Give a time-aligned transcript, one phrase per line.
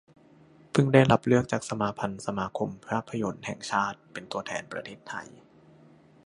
[0.71, 5.27] เพิ่งได้รับเลือกจากสมาพันธ์สมาคมภาพยนตร์แห่งชาติ เป็นตัวแทนประเทศไทย